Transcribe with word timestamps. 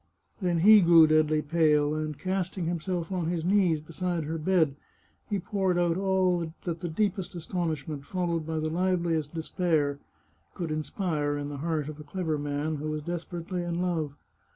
Then 0.41 0.61
he 0.61 0.81
grew 0.81 1.05
deadly 1.05 1.43
pale, 1.43 1.93
and, 1.93 2.17
casting 2.17 2.65
himself 2.65 3.11
on 3.11 3.27
his 3.27 3.45
knees 3.45 3.79
beside 3.79 4.23
her 4.23 4.39
bed, 4.39 4.75
he 5.29 5.37
poured 5.37 5.77
out 5.77 5.95
all 5.95 6.51
that 6.63 6.79
the 6.79 6.89
deepest 6.89 7.35
astonishment, 7.35 8.05
followed 8.05 8.43
by 8.43 8.57
the 8.57 8.71
liveliest 8.71 9.35
despair, 9.35 9.99
could 10.55 10.71
inspire 10.71 11.37
in 11.37 11.49
the 11.49 11.57
heart 11.57 11.87
of 11.87 11.99
a 11.99 12.03
clever 12.03 12.39
man 12.39 12.77
who 12.77 12.89
was 12.89 13.03
desperately 13.03 13.61
in 13.61 13.79
love. 13.79 14.15